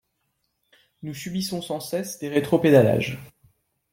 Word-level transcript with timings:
Nous 1.03 1.13
subissons 1.13 1.61
sans 1.61 1.79
cesse 1.79 2.17
des 2.17 2.29
rétropédalages. 2.29 3.19